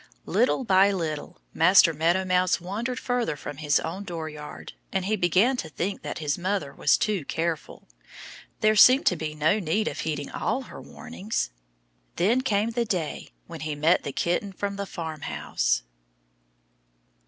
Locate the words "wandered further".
2.59-3.35